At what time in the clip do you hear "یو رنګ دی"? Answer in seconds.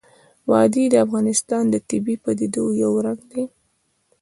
2.83-3.43